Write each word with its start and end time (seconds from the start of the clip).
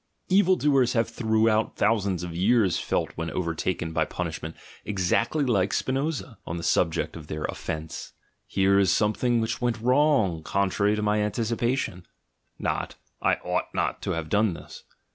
Evil 0.29 0.55
doers 0.55 0.93
have 0.93 1.07
throughout 1.07 1.75
thou 1.75 1.99
sands 1.99 2.23
of 2.23 2.35
years 2.35 2.79
felt 2.79 3.11
when 3.13 3.29
overtaken 3.29 3.93
by 3.93 4.03
punishment 4.03 4.55
exactly 4.83 5.43
like 5.45 5.71
Spinoza, 5.73 6.39
on 6.43 6.57
the 6.57 6.63
subject 6.63 7.15
of 7.15 7.27
their 7.27 7.43
"offence": 7.43 8.13
"here 8.47 8.79
is 8.79 8.91
something 8.91 9.39
which 9.41 9.61
went 9.61 9.79
wrong 9.79 10.41
contrary 10.41 10.95
to 10.95 11.03
my 11.03 11.19
anticipation," 11.21 12.03
not 12.57 12.95
"I 13.21 13.35
ought 13.45 13.75
not 13.75 14.01
to 14.01 14.13
have 14.13 14.27
done 14.27 14.55
this." 14.55 14.81